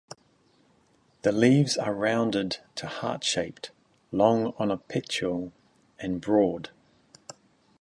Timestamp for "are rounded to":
1.77-2.87